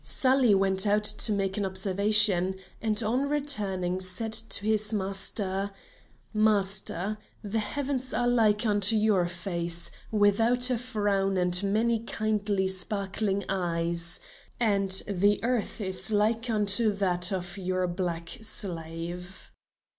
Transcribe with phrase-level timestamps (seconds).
[0.03, 5.69] Sali went out to make an observation, and on returning said to his master:
[6.33, 13.45] "Master, the heavens are like unto your face, without a frown and many kindly sparkling
[13.47, 14.19] eyes,
[14.59, 19.51] and the earth is like unto that of your black slave."